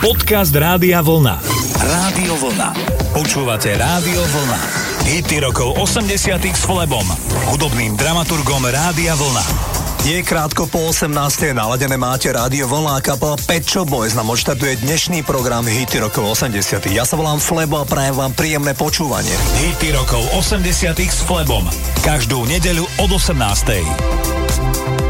[0.00, 1.44] Podcast Rádia Vlna.
[1.76, 2.72] Rádio Vlna.
[3.12, 4.60] Počúvate Rádio Vlna.
[5.04, 7.04] Hity rokov 80 s Flebom,
[7.52, 9.44] hudobným dramaturgom Rádia Vlna.
[10.08, 11.12] Je krátko po 18.
[11.52, 16.96] naladené máte rádio Vlna a kapela Pet Boys nám odštartuje dnešný program Hity rokov 80.
[16.96, 19.36] Ja sa volám Flebo a prajem vám príjemné počúvanie.
[19.60, 21.68] Hity rokov 80 s Flebom.
[22.00, 25.09] Každú nedeľu od 18.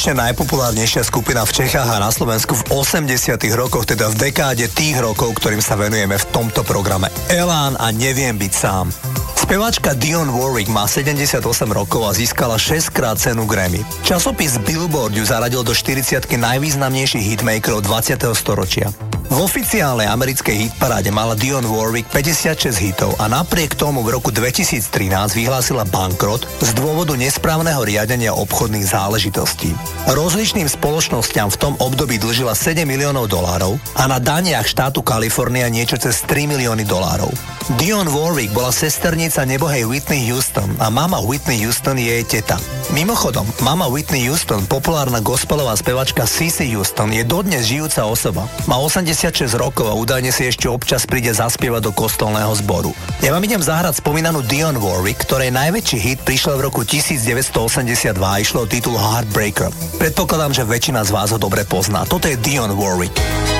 [0.00, 4.96] Konkurenčne najpopulárnejšia skupina v Čechách a na Slovensku v 80 rokoch, teda v dekáde tých
[4.96, 7.12] rokov, ktorým sa venujeme v tomto programe.
[7.28, 8.88] Elán a Neviem byť sám.
[9.36, 13.84] Speváčka Dion Warwick má 78 rokov a získala 6 krát cenu Grammy.
[14.00, 18.24] Časopis Billboard ju zaradil do 40 najvýznamnejších hitmakerov 20.
[18.32, 18.88] storočia.
[19.30, 24.90] V oficiálnej americkej hitparáde mala Dion Warwick 56 hitov a napriek tomu v roku 2013
[25.38, 29.70] vyhlásila bankrot z dôvodu nesprávneho riadenia obchodných záležitostí.
[30.10, 35.94] Rozličným spoločnosťam v tom období dlžila 7 miliónov dolárov a na daniach štátu Kalifornia niečo
[35.94, 37.30] cez 3 milióny dolárov.
[37.78, 42.58] Dion Warwick bola sesternica nebohej Whitney Houston a mama Whitney Houston je jej teta.
[42.90, 48.50] Mimochodom, mama Whitney Houston, populárna gospelová spevačka Cissy Houston, je dodnes žijúca osoba.
[48.66, 48.74] Má
[49.20, 52.96] 86 rokov a údajne si ešte občas príde zaspievať do kostolného zboru.
[53.20, 58.40] Ja vám idem zahrať spomínanú Dion Warwick, ktorej najväčší hit prišiel v roku 1982 a
[58.40, 59.68] išlo o titul Heartbreaker.
[60.00, 62.08] Predpokladám, že väčšina z vás ho dobre pozná.
[62.08, 63.59] Toto je Dion Warwick.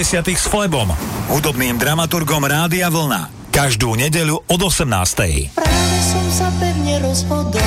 [0.00, 0.88] Rokov 80 s Flebom,
[1.28, 3.52] hudobným dramaturgom Rádia Vlna.
[3.52, 5.52] Každú nedeľu od 18.
[5.52, 7.60] Práve som sa pevne rozhodol,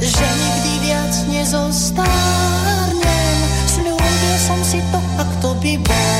[0.00, 2.16] že nikdy viac nezostárnem.
[3.68, 6.13] Sľúbil som si to, ak to by bol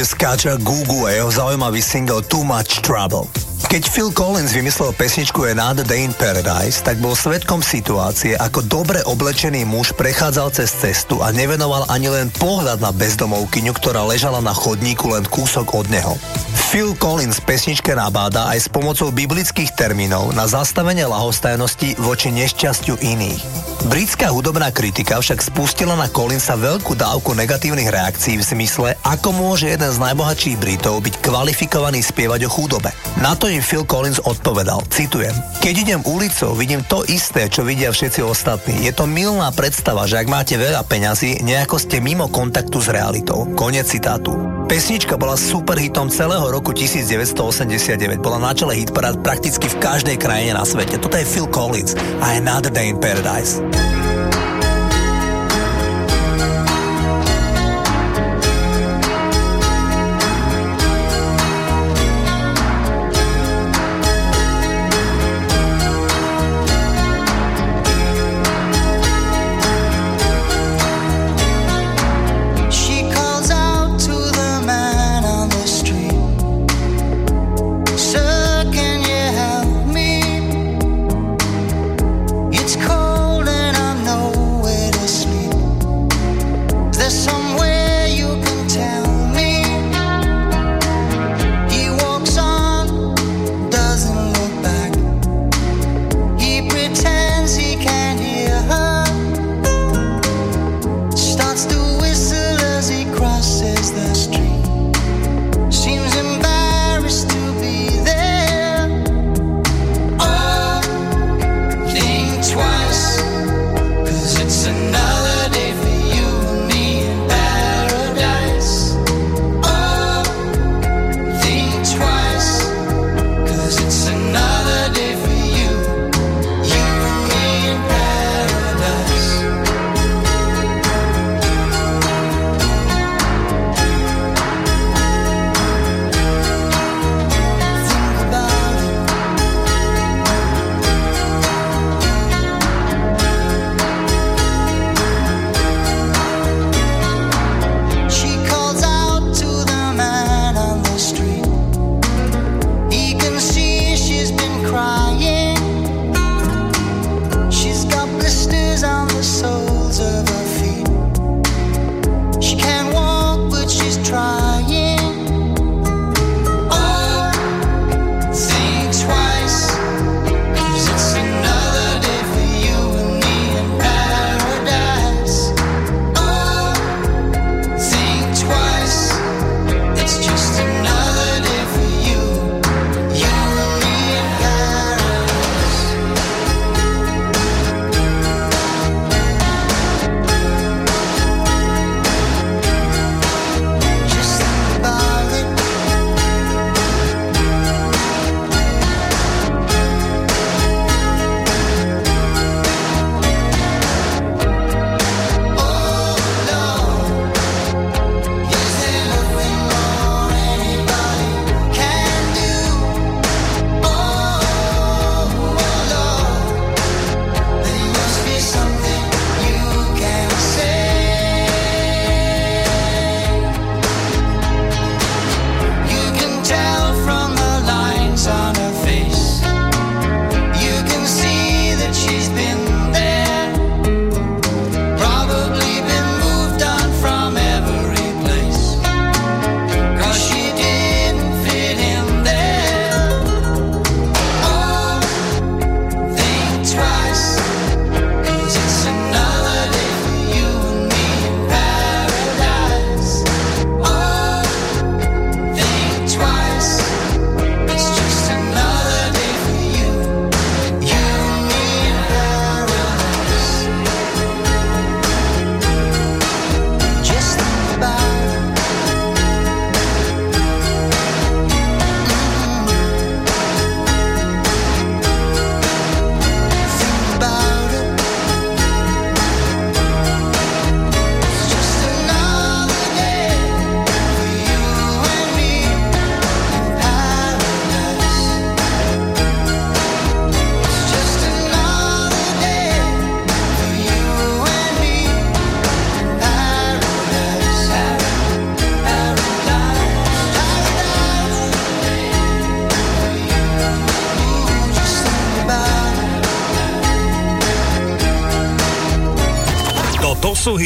[0.00, 3.28] odchode skáča Gugu a jeho zaujímavý single Too Much Trouble.
[3.68, 9.04] Keď Phil Collins vymyslel pesničku Another Day in Paradise, tak bol svetkom situácie, ako dobre
[9.04, 14.56] oblečený muž prechádzal cez cestu a nevenoval ani len pohľad na bezdomovkyňu, ktorá ležala na
[14.56, 16.16] chodníku len kúsok od neho.
[16.70, 23.42] Phil Collins pesničke nabáda aj s pomocou biblických termínov na zastavenie lahostajnosti voči nešťastiu iných.
[23.90, 29.66] Britská hudobná kritika však spustila na Collinsa veľkú dávku negatívnych reakcií v zmysle, ako môže
[29.66, 32.94] jeden z najbohatších Britov byť kvalifikovaný spievať o chudobe.
[33.18, 37.92] Na to im Phil Collins odpovedal, citujem, Keď idem ulicou, vidím to isté, čo vidia
[37.92, 38.80] všetci ostatní.
[38.88, 43.44] Je to milná predstava, že ak máte veľa peňazí, nejako ste mimo kontaktu s realitou.
[43.52, 44.32] Konec citátu.
[44.64, 48.24] Pesnička bola superhitom celého roku 1989.
[48.24, 50.96] Bola na čele hitparád prakticky v každej krajine na svete.
[50.96, 51.92] Toto je Phil Collins
[52.24, 53.60] a Another Day in Paradise.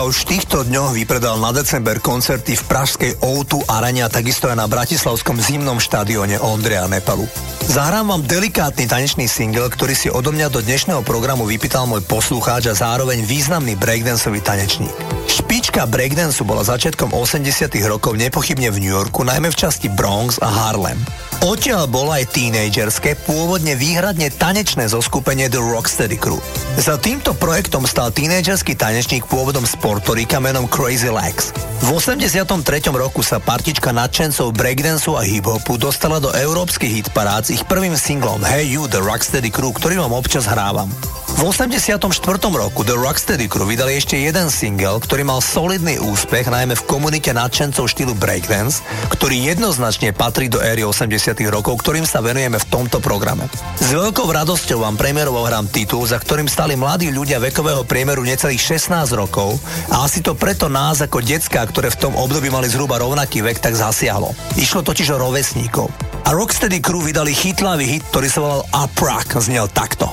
[0.00, 4.48] Žbírka už v týchto dňoch vypredal na december koncerty v pražskej O2 Arene a takisto
[4.48, 7.28] aj na bratislavskom zimnom štadióne Ondreja Nepalu.
[7.68, 12.72] Zahrám vám delikátny tanečný single, ktorý si odo mňa do dnešného programu vypýtal môj poslucháč
[12.72, 14.96] a zároveň významný breakdanceový tanečník.
[15.70, 17.46] Špička breakdanceu bola začiatkom 80
[17.86, 20.98] rokov nepochybne v New Yorku, najmä v časti Bronx a Harlem.
[21.46, 26.42] Odtiaľ bolo aj tínejdžerské, pôvodne výhradne tanečné zoskupenie The Rocksteady Crew.
[26.74, 31.54] Za týmto projektom stal tínejdžerský tanečník pôvodom z Portorika menom Crazy Legs.
[31.86, 32.50] V 83.
[32.90, 38.42] roku sa partička nadšencov breakdanceu a hiphopu dostala do európskych hitparát s ich prvým singlom
[38.42, 40.90] Hey You, The Rocksteady Crew, ktorý vám občas hrávam.
[41.38, 41.94] V 84.
[42.50, 47.30] roku The Rocksteady Crew vydali ešte jeden single, ktorý mal solidný úspech najmä v komunite
[47.30, 48.82] nadšencov štýlu breakdance,
[49.14, 53.46] ktorý jednoznačne patrí do éry 80 rokov, ktorým sa venujeme v tomto programe.
[53.78, 58.82] S veľkou radosťou vám premiérovo hrám titul, za ktorým stali mladí ľudia vekového priemeru necelých
[58.82, 59.62] 16 rokov
[59.94, 63.62] a asi to preto nás ako decka, ktoré v tom období mali zhruba rovnaký vek,
[63.62, 64.34] tak zasiahlo.
[64.58, 65.86] Išlo totiž o rovesníkov.
[66.26, 70.12] A Rocksteady Crew vydali chytlavý hit, ktorý sa volal Up Rock, znel takto.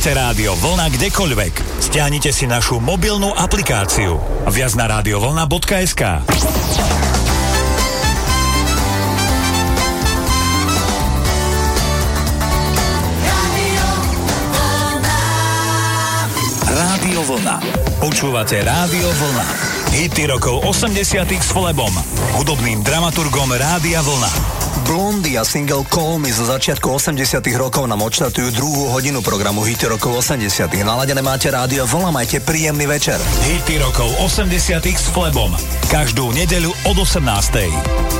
[0.00, 1.54] Počúvajte Rádio Vlna kdekoľvek.
[1.84, 4.16] Stiahnite si našu mobilnú aplikáciu.
[4.48, 6.24] Viac na radiovlna.sk
[16.64, 17.56] Rádio Vlna.
[18.00, 19.46] Počúvate Rádio Vlna.
[20.00, 20.96] Hity rokov 80
[21.28, 21.92] s Flebom,
[22.40, 24.32] hudobným dramaturgom Rádia Vlna.
[24.90, 27.14] Blondy a single Call Me zo začiatku 80
[27.54, 32.90] rokov nám odštartujú druhú hodinu programu Hity rokov 80 Naladené máte rádio, volá majte príjemný
[32.90, 33.14] večer.
[33.46, 35.54] Hity rokov 80 s Flebom.
[35.94, 38.19] Každú nedeľu od 18.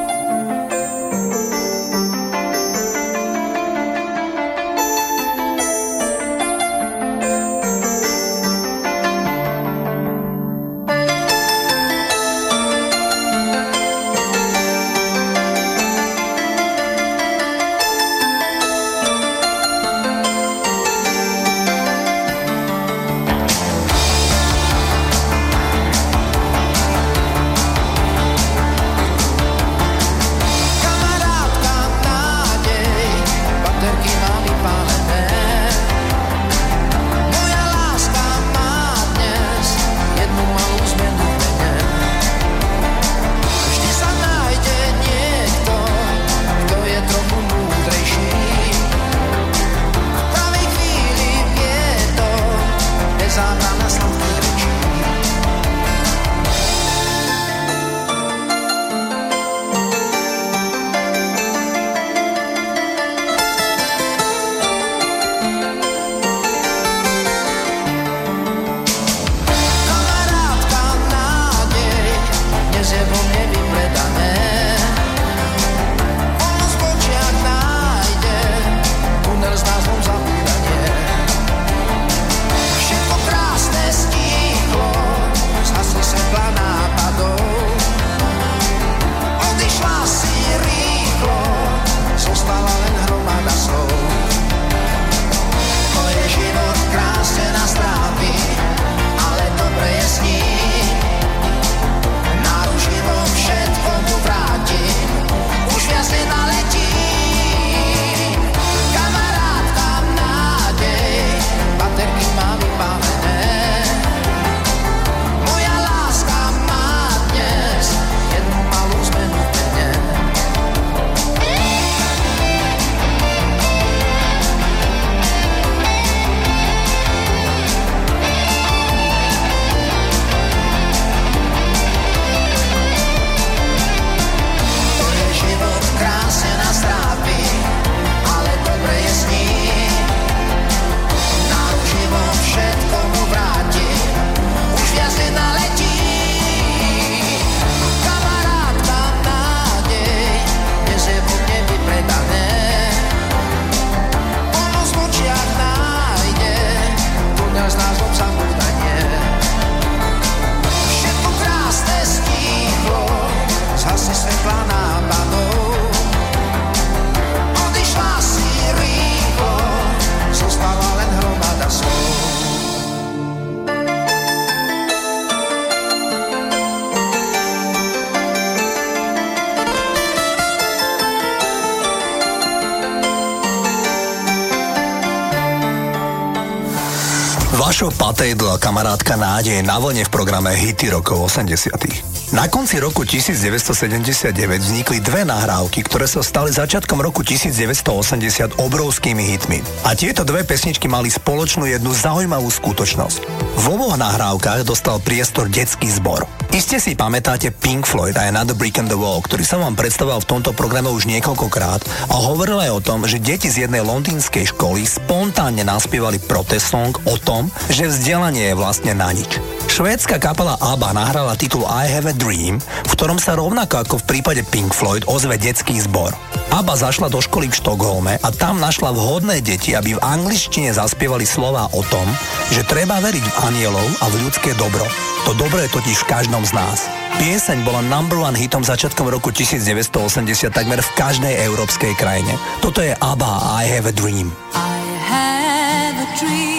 [189.11, 192.10] Kamarátka nádej na vlne v programe Hity rokov 80.
[192.31, 194.31] Na konci roku 1979
[194.63, 199.59] vznikli dve nahrávky, ktoré sa stali začiatkom roku 1980 obrovskými hitmi.
[199.83, 203.19] A tieto dve pesničky mali spoločnú jednu zaujímavú skutočnosť.
[203.59, 206.23] V oboch nahrávkach dostal priestor detský zbor.
[206.55, 210.23] Iste si pamätáte Pink Floyd a Another Brick in the Wall, ktorý som vám predstavoval
[210.23, 214.55] v tomto programe už niekoľkokrát a hovoril aj o tom, že deti z jednej londýnskej
[214.55, 219.35] školy spontánne naspievali protest song o tom, že vzdelanie je vlastne na nič.
[219.71, 224.07] Švédska kapela ABBA nahrala titul I Have a Dream, v ktorom sa rovnako ako v
[224.11, 226.11] prípade Pink Floyd ozve detský zbor.
[226.51, 231.23] ABBA zašla do školy v Štokholme a tam našla vhodné deti, aby v angličtine zaspievali
[231.23, 232.03] slova o tom,
[232.51, 234.83] že treba veriť v anielov a v ľudské dobro.
[235.23, 236.91] To dobro je totiž v každom z nás.
[237.23, 242.35] Pieseň bola number one hitom začiatkom roku 1980 takmer v každej európskej krajine.
[242.59, 243.31] Toto je ABBA
[243.63, 244.35] I Have a Dream.
[244.51, 246.50] I have a dream,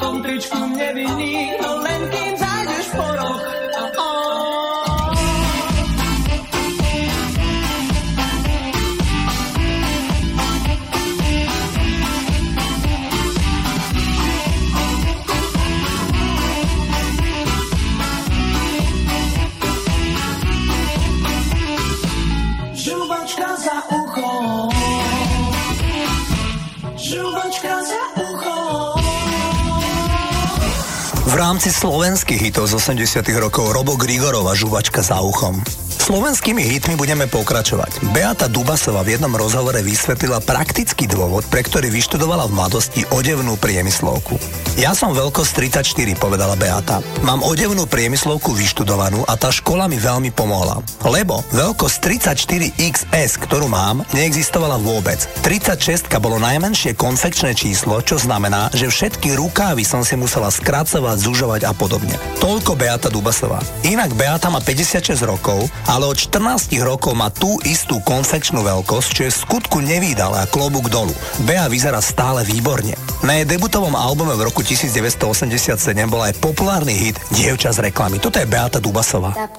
[0.00, 1.77] Tom tričku mě vyní, ale
[31.48, 35.64] rámci slovenských hitov z 80 rokov Robo Grigorova Žuvačka za uchom.
[36.08, 38.00] Slovenskými hitmi budeme pokračovať.
[38.16, 44.40] Beata Dubasova v jednom rozhovore vysvetlila praktický dôvod, pre ktorý vyštudovala v mladosti odevnú priemyslovku.
[44.80, 47.04] Ja som veľkosť 34, povedala Beata.
[47.28, 50.80] Mám odevnú priemyslovku vyštudovanú a tá škola mi veľmi pomohla.
[51.04, 55.28] Lebo veľkosť 34XS, ktorú mám, neexistovala vôbec.
[55.44, 61.68] 36 bolo najmenšie konfekčné číslo, čo znamená, že všetky rukávy som si musela skracovať, zužovať
[61.68, 62.16] a podobne.
[62.40, 63.60] Toľko Beata Dubasová.
[63.84, 69.08] Inak Beata má 56 rokov a ale od 14 rokov má tú istú konfekčnú veľkosť,
[69.10, 71.10] čo je v skutku nevýdala a klobúk dolu.
[71.42, 72.94] Bea vyzerá stále výborne.
[73.26, 75.74] Na jej debutovom albume v roku 1987
[76.06, 78.22] bol aj populárny hit Dievča z reklamy.
[78.22, 79.34] Toto je Beata Dubasová.
[79.34, 79.58] Tap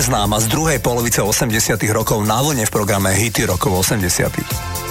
[0.00, 4.32] neznáma z druhej polovice 80 rokov na vlne v programe Hity rokov 80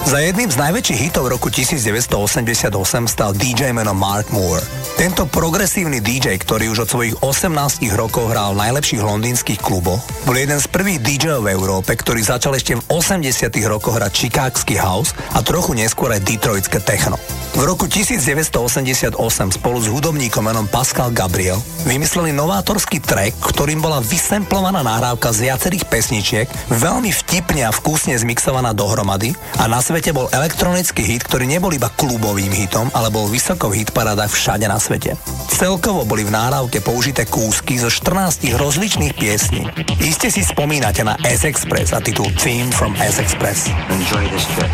[0.05, 2.69] Za jedným z najväčších hitov roku 1988
[3.09, 4.61] stal DJ menom Mark Moore.
[5.01, 9.97] Tento progresívny DJ, ktorý už od svojich 18 rokov hral v najlepších londýnskych kluboch,
[10.29, 14.77] bol jeden z prvých DJov v Európe, ktorý začal ešte v 80 rokoch hrať Chicagsky
[14.77, 17.17] house a trochu neskôr aj detroitské techno.
[17.49, 19.17] V roku 1988
[19.57, 21.57] spolu s hudobníkom menom Pascal Gabriel
[21.89, 28.77] vymysleli novátorský track, ktorým bola vysemplovaná nahrávka z viacerých pesničiek, veľmi vtipne a vkusne zmixovaná
[28.77, 33.73] dohromady a na svete bol elektronický hit, ktorý nebol iba klubovým hitom, ale bol vysoko
[33.73, 35.17] v hitparádach všade na svete.
[35.49, 39.65] Celkovo boli v nahrávke použité kúsky zo 14 rozličných piesní.
[39.97, 43.73] Iste si spomínate na S-Express a titul Theme from S-Express.
[43.89, 44.71] Enjoy this trip.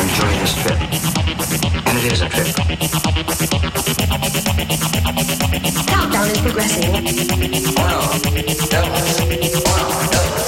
[0.00, 1.17] Enjoy this trip.
[2.08, 2.56] gears are drift.
[5.88, 6.92] Countdown is progressing.
[7.74, 8.20] One,
[8.70, 8.90] double,
[9.66, 10.47] one.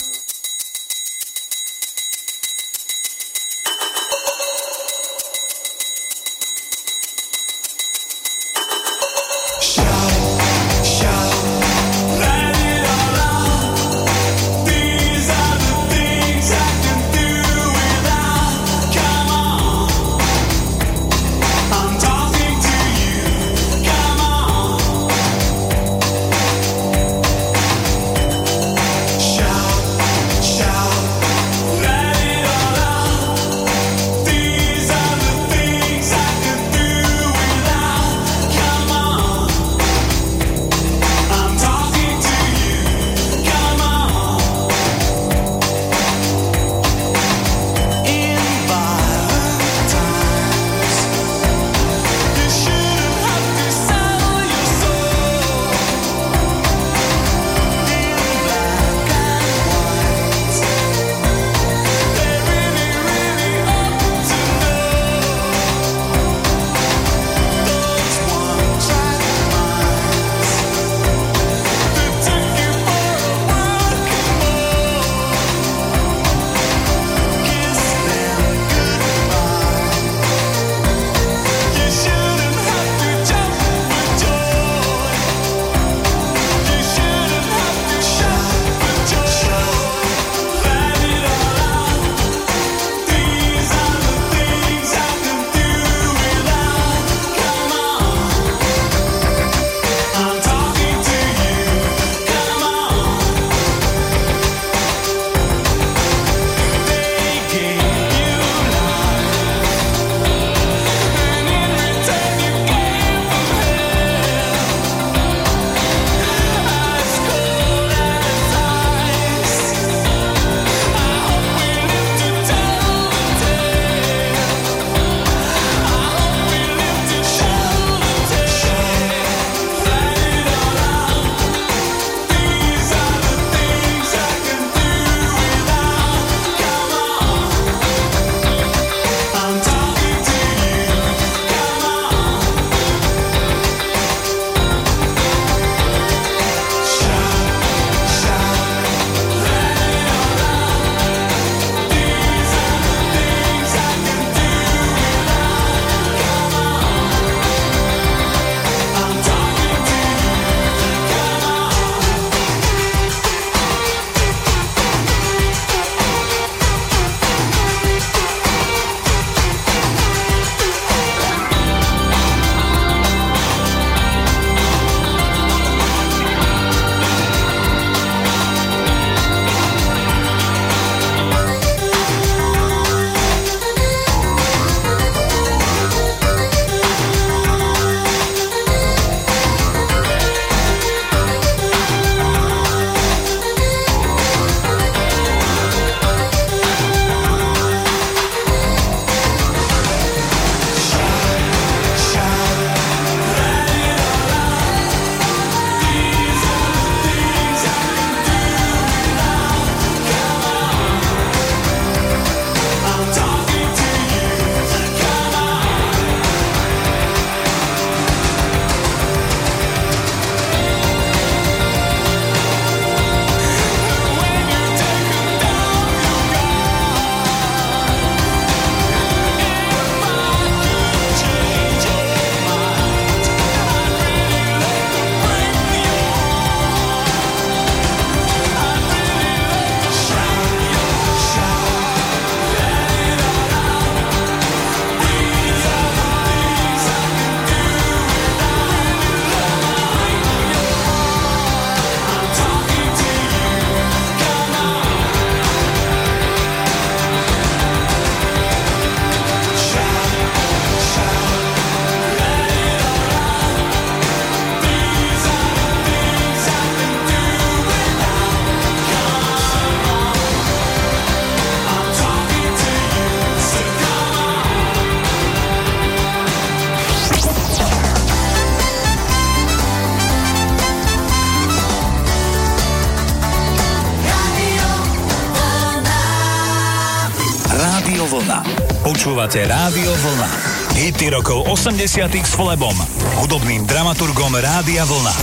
[289.31, 290.27] Počúvate Rádio Vlna.
[290.75, 292.75] Hity rokov 80 s Flebom,
[293.23, 295.15] hudobným dramaturgom Rádia Vlna.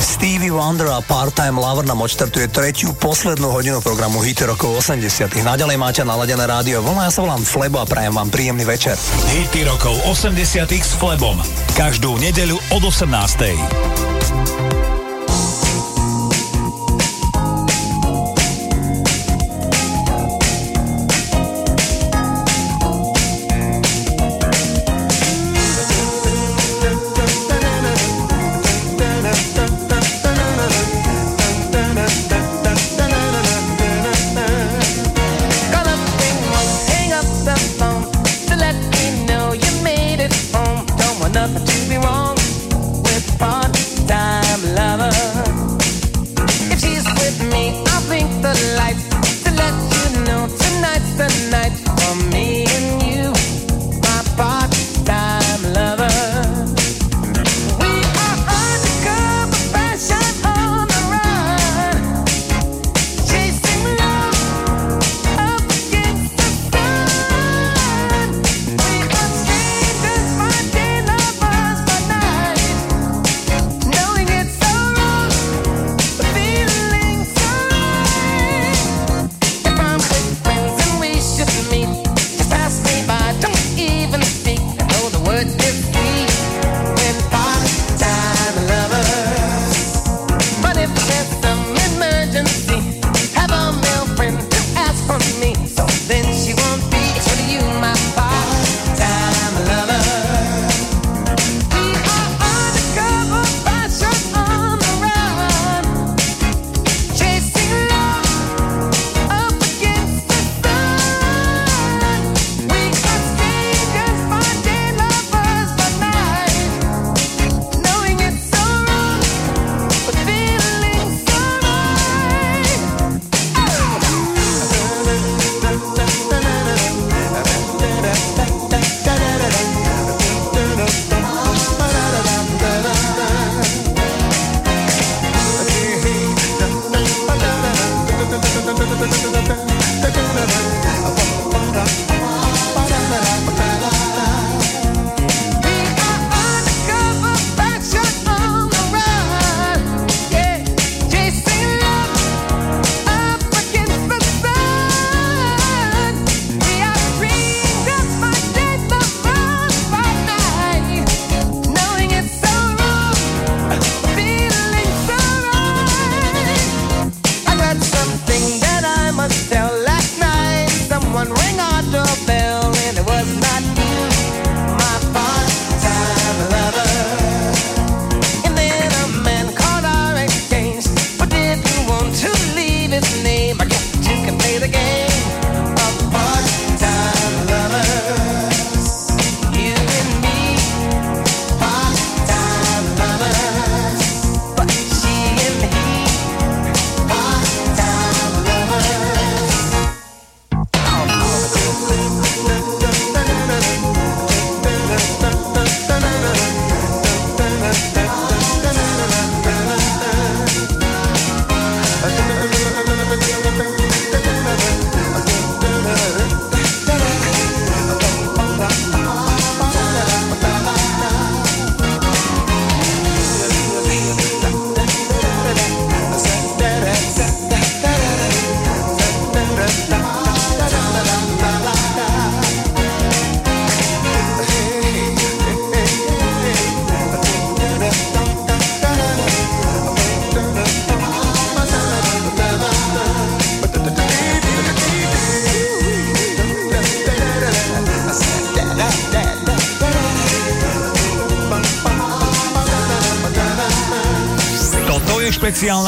[0.00, 5.76] Stevie Wonder a Part-Time Lover nám odštartuje tretiu, poslednú hodinu programu Hity rokov 80 Naďalej
[5.76, 8.96] máte naladené rádio Vlna, ja sa volám Flebo a prajem vám príjemný večer.
[9.28, 11.36] Hity rokov 80 s Flebom.
[11.76, 14.89] Každú nedeľu od 18.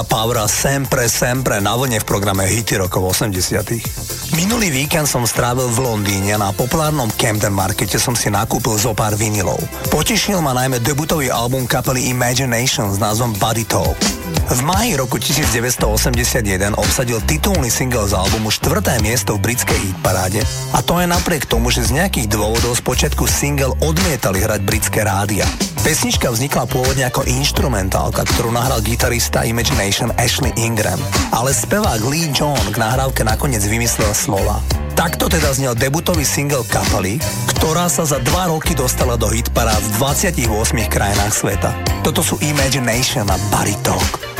[0.00, 4.36] up a Romina Pavra sempre, sempre na vlne v programe Hity rokov 80.
[4.36, 9.16] Minulý víkend som strávil v Londýne na populárnom Camden Markete som si nakúpil zo pár
[9.16, 9.56] vinilov.
[9.88, 13.96] Potešil ma najmä debutový album kapely Imagination s názvom Body Talk.
[14.50, 20.42] V máji roku 1981 obsadil titulný single z albumu štvrté miesto v britskej hitparáde
[20.74, 25.46] a to je napriek tomu, že z nejakých dôvodov spočiatku single odmietali hrať britské rádia.
[25.80, 30.98] Pesnička vznikla pôvodne ako instrumentálka, ktorú nahral gitarista Imagination Ashley Ingram,
[31.30, 34.58] ale spevák Lee John k nahrávke nakoniec vymyslel slova.
[34.96, 37.20] Takto teda znel debutový single kapely,
[37.56, 40.48] ktorá sa za dva roky dostala do hitparád v 28
[40.90, 41.70] krajinách sveta.
[42.00, 44.39] Toto sú Imagination a Body Talk.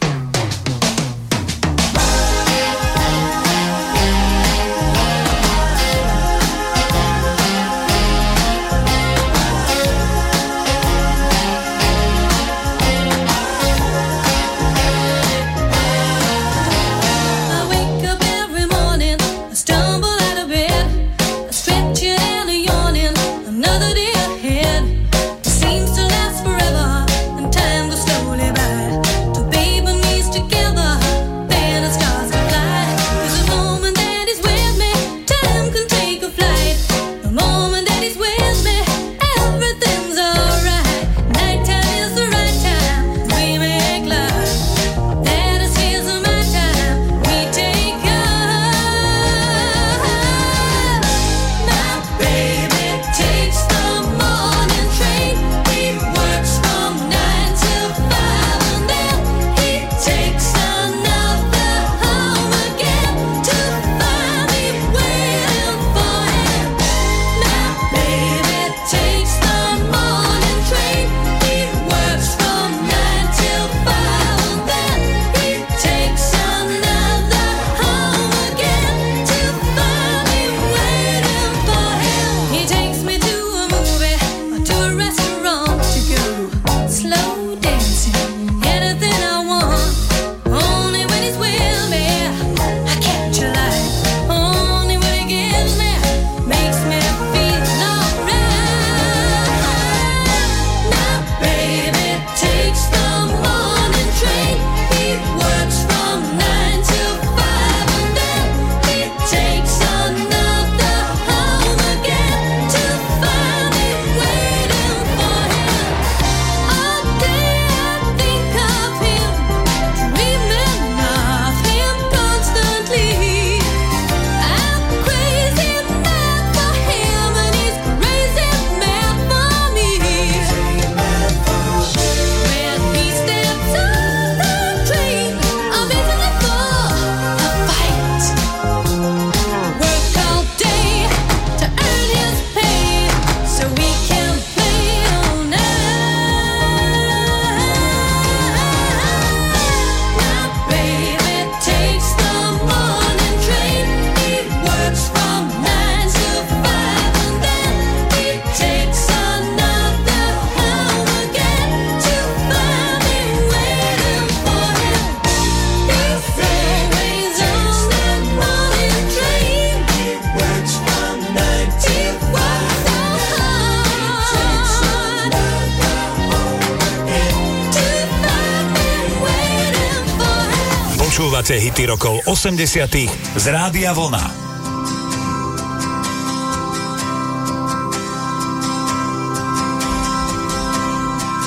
[182.41, 182.89] 80.
[183.35, 184.31] z Rádia Vlna.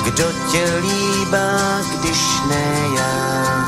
[0.03, 2.65] Kdo tě líbá, když ne
[2.95, 3.65] já?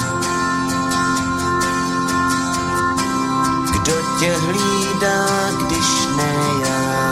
[3.71, 5.25] Kdo tě hlídá,
[5.65, 7.11] když ne já?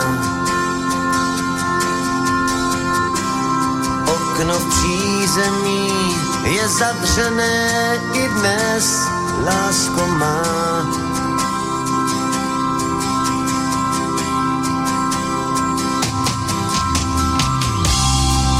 [4.06, 10.42] Okno v přízemí je zavřené i dnes lásko má.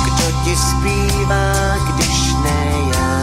[0.06, 3.16] kto ti zpívá, když ne já?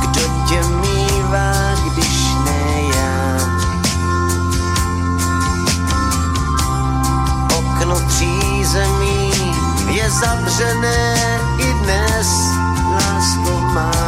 [0.00, 1.52] Kdo tě mývá,
[1.86, 3.38] když ne já?
[7.58, 9.32] Okno přízemí
[9.90, 11.16] je zavřené
[11.58, 12.61] i dnes.
[13.74, 14.01] my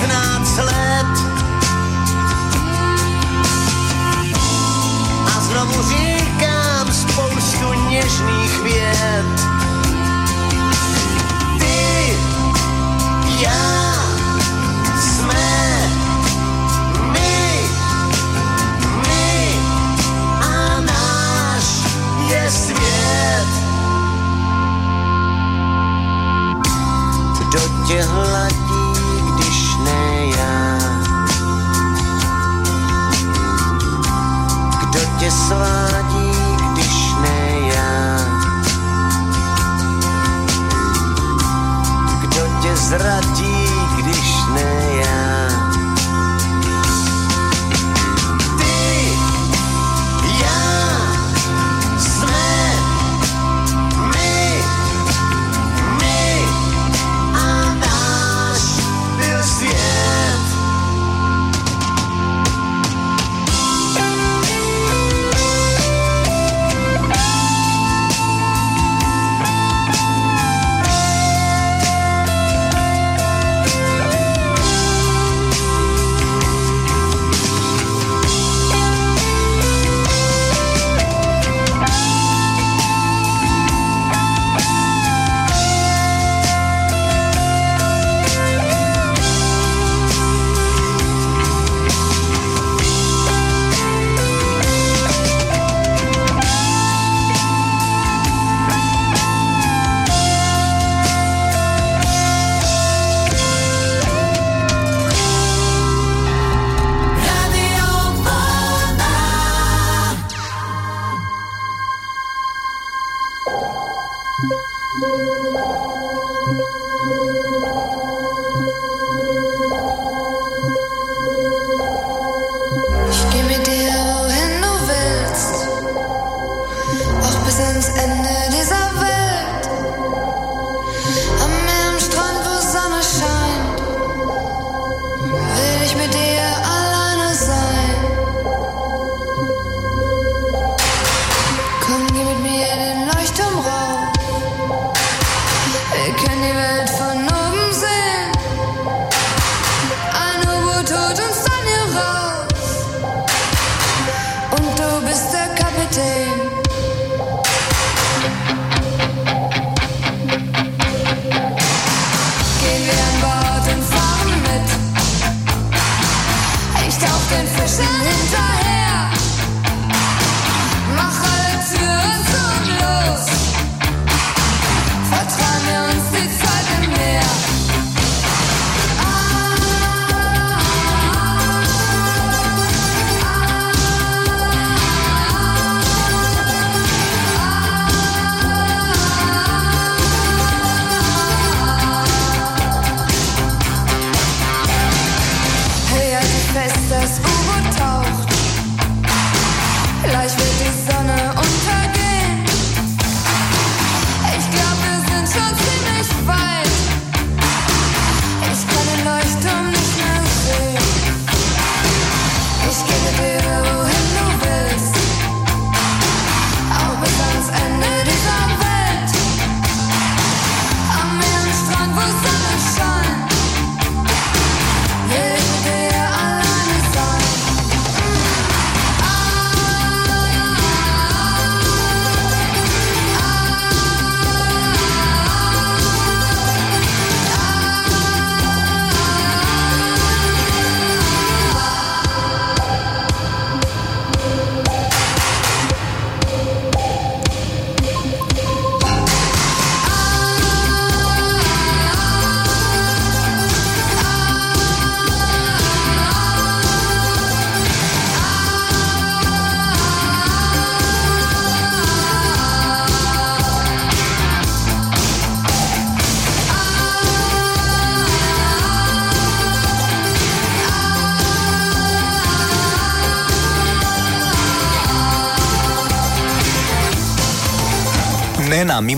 [0.00, 1.06] 15 let.
[5.26, 9.39] A znovu říkám spoustu něžných vět.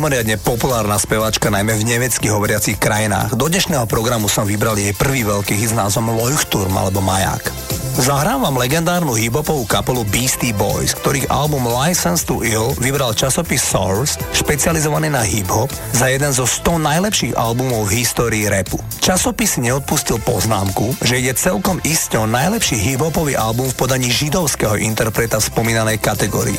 [0.03, 3.39] Mimoriadne populárna spevačka najmä v nemecky hovoriacich krajinách.
[3.39, 7.55] Do dnešného programu som vybral jej prvý veľký hit s názvom Leuchtturm alebo Maják.
[8.03, 14.19] Zahrám vám legendárnu hip-hopovú kapelu Beastie Boys, ktorých album License to Ill vybral časopis Source,
[14.35, 18.83] špecializovaný na hip-hop, za jeden zo 100 najlepších albumov v histórii rapu.
[19.03, 25.43] Časopis neodpustil poznámku, že ide celkom iste o najlepší hip-hopový album v podaní židovského interpreta
[25.43, 26.55] v spomínanej kategórii.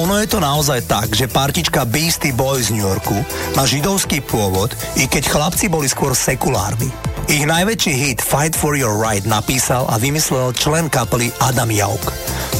[0.00, 3.20] Ono je to naozaj tak, že partička Beastie Boys z New Yorku
[3.60, 6.88] má židovský pôvod, i keď chlapci boli skôr sekulárni.
[7.28, 12.08] Ich najväčší hit Fight for your right napísal a vymyslel člen kapely Adam Jauk.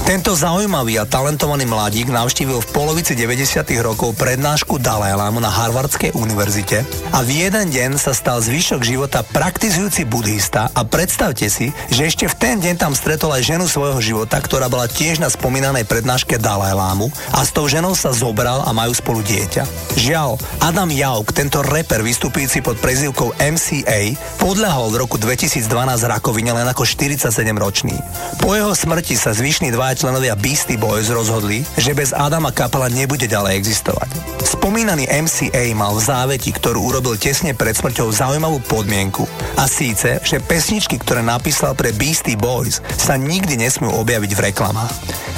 [0.03, 3.63] Tento zaujímavý a talentovaný mladík navštívil v polovici 90.
[3.87, 6.83] rokov prednášku Dalajlámu na Harvardskej univerzite
[7.15, 12.27] a v jeden deň sa stal zvyšok života praktizujúci buddhista a predstavte si, že ešte
[12.27, 16.35] v ten deň tam stretol aj ženu svojho života, ktorá bola tiež na spomínanej prednáške
[16.35, 19.95] Dalajlámu a s tou ženou sa zobral a majú spolu dieťa.
[20.03, 20.35] Žiaľ,
[20.67, 25.63] Adam Jauk, tento reper vystupujúci pod prezivkou MCA, podľahol v roku 2012
[26.11, 27.95] rakovine len ako 47 ročný.
[28.43, 33.29] Po jeho smrti sa zvyšní dva členovia Beastie Boys rozhodli, že bez Adama kapela nebude
[33.29, 34.09] ďalej existovať.
[34.43, 39.25] Spomínaný MCA mal v záveti, ktorú urobil tesne pred smrťou zaujímavú podmienku
[39.57, 44.93] a síce, že pesničky, ktoré napísal pre Beastie Boys sa nikdy nesmú objaviť v reklamách.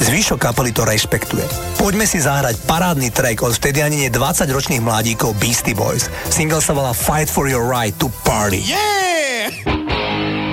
[0.05, 1.47] Zvyšok kapely to rešpektuje.
[1.81, 6.12] Poďme si zahrať parádny track od vtedy ani nie 20 ročných mladíkov Beastie Boys.
[6.28, 8.60] Single sa volá Fight for your right to party.
[8.65, 10.43] Yeah!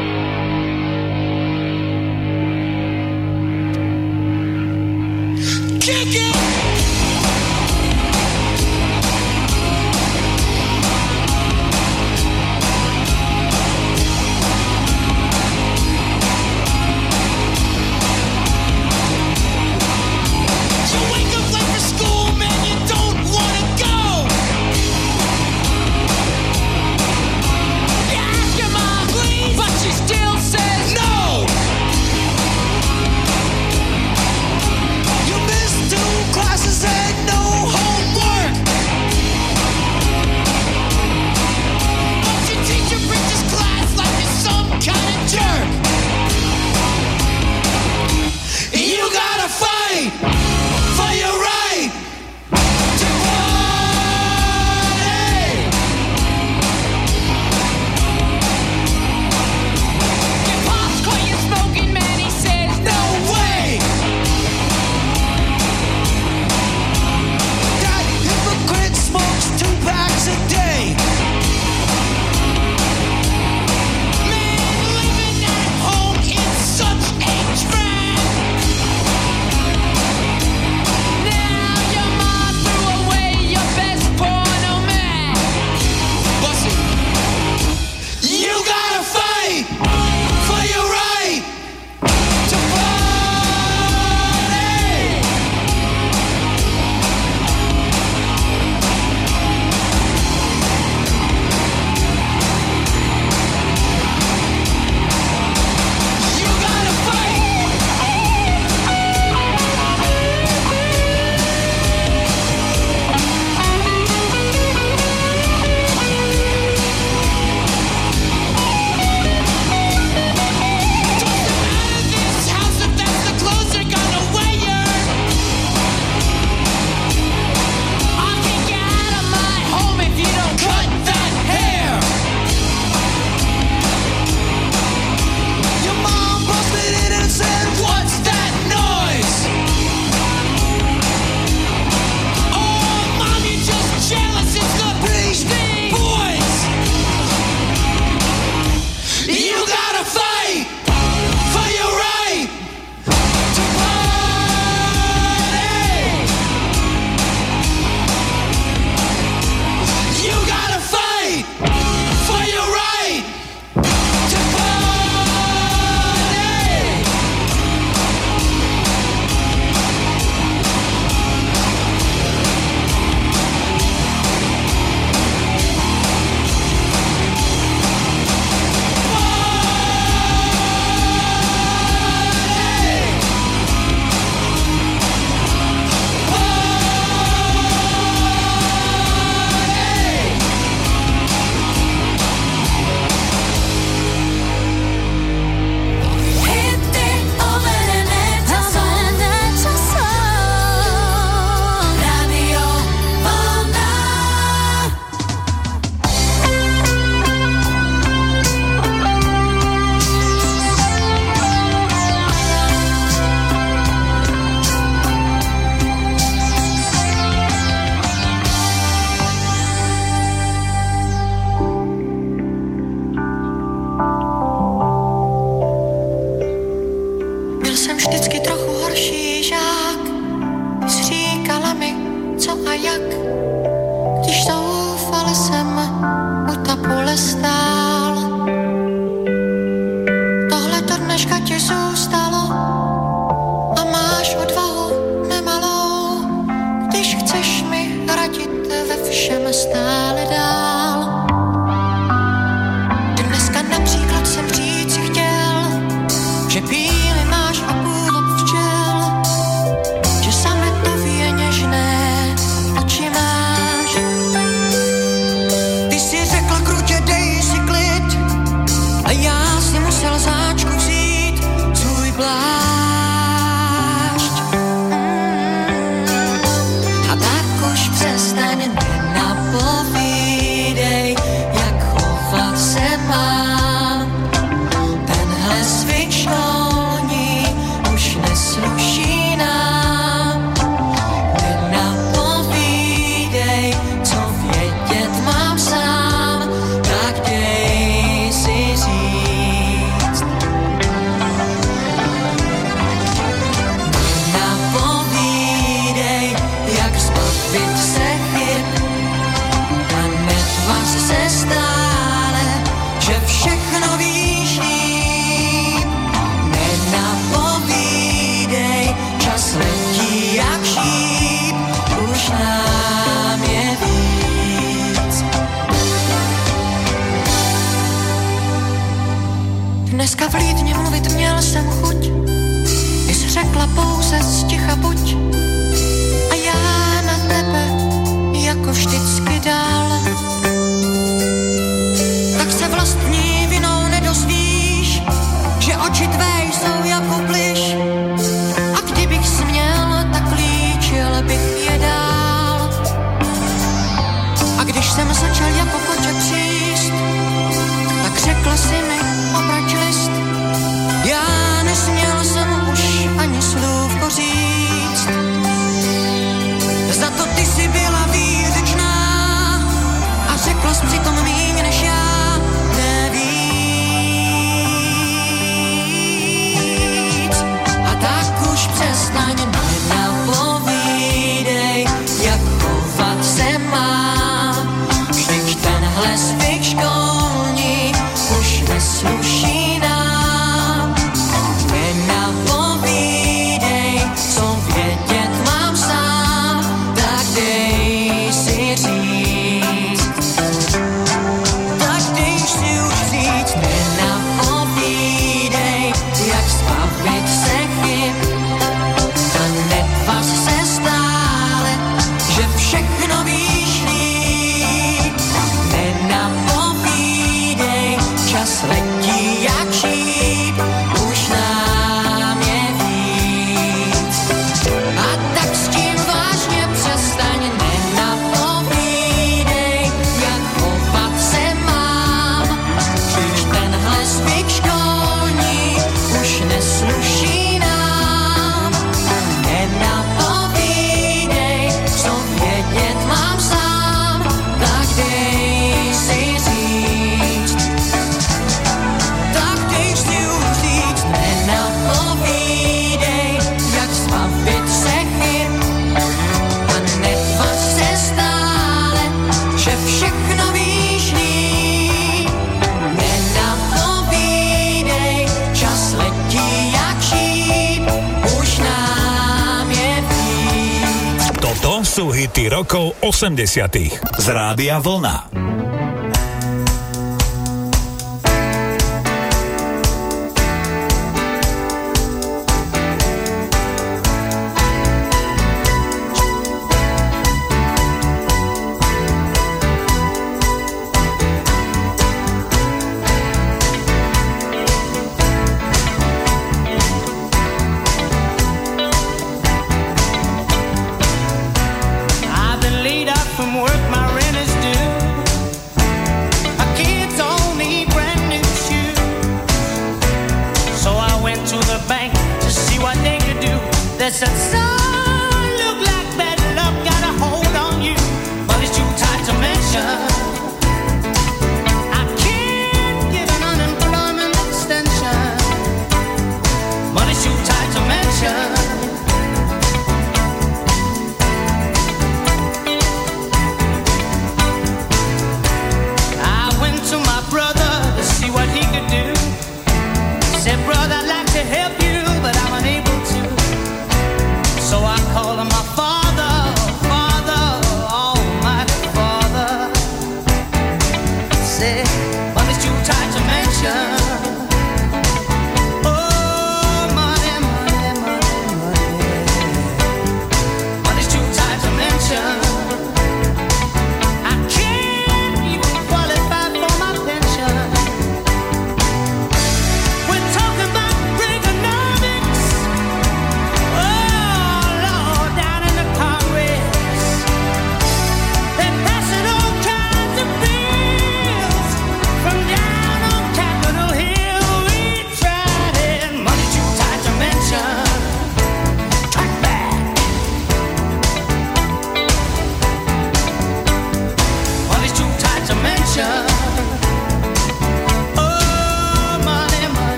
[473.21, 473.77] 80
[474.17, 475.40] z Rádia Vlna.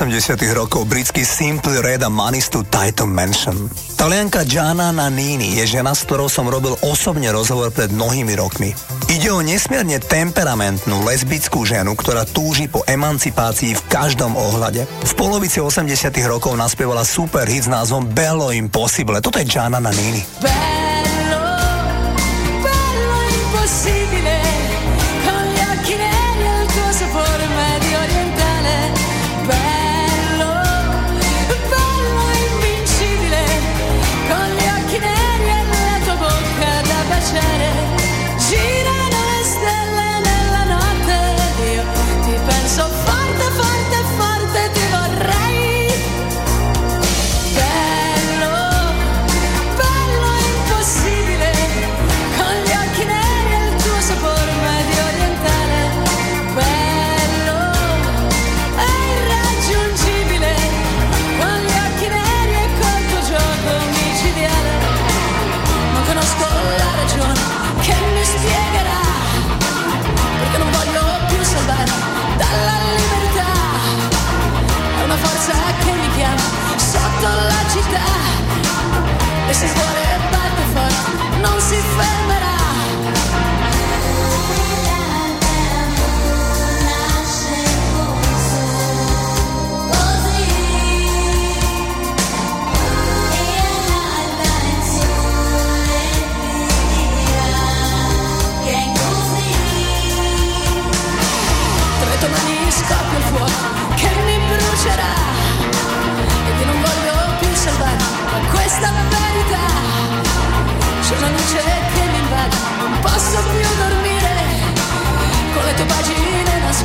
[0.00, 3.68] 80 rokov britský Simple Red a manistu Title Mansion.
[4.00, 8.72] Talianka Gianna Nannini je žena, s ktorou som robil osobne rozhovor pred mnohými rokmi.
[9.12, 14.88] Ide o nesmierne temperamentnú lesbickú ženu, ktorá túži po emancipácii v každom ohľade.
[14.88, 15.92] V polovici 80
[16.24, 19.20] rokov naspievala super hit s názvom Bello Impossible.
[19.20, 20.24] Toto je Gianna Nannini.
[20.40, 20.69] Bell!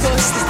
[0.06, 0.45] push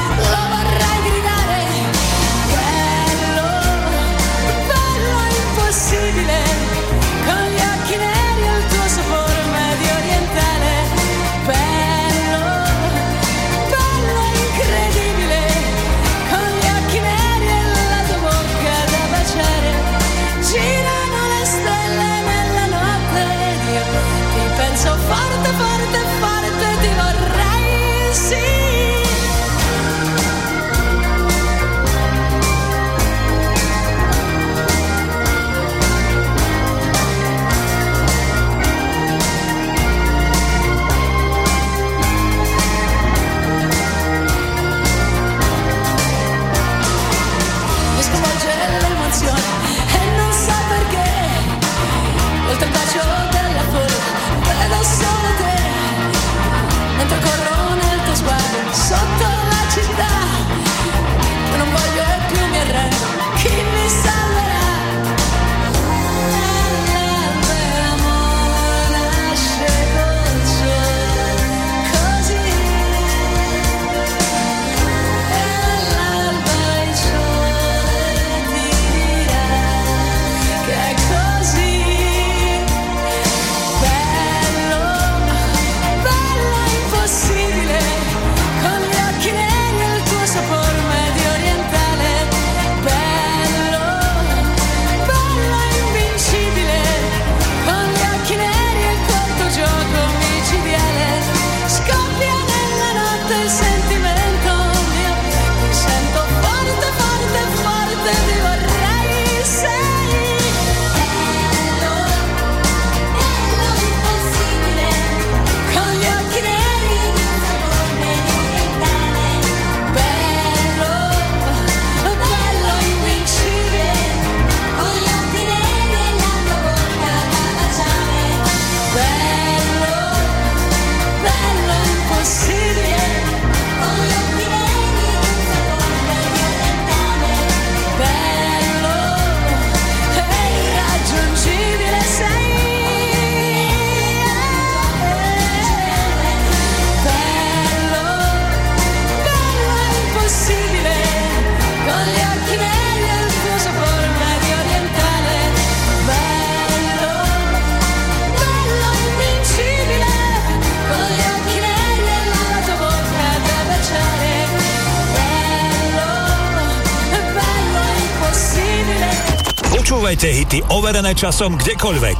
[170.45, 172.19] aktuality overené časom kdekoľvek.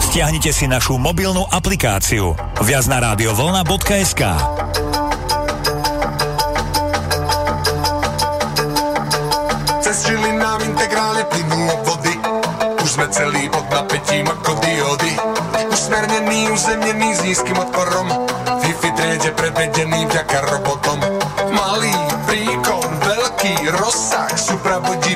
[0.00, 2.32] Stiahnite si našu mobilnú aplikáciu.
[2.64, 4.22] Viac na radiovolna.sk
[9.84, 12.16] Cez žily nám integrálne plynú vody.
[12.80, 15.12] Už sme celý pod napätím ako diody.
[15.68, 18.08] Usmernený, uzemnený s nízkym odporom.
[18.64, 20.98] Wi-Fi triede predvedený vďaka robotom.
[21.52, 21.92] Malý
[22.24, 25.15] príkon, veľký rozsah, supravodí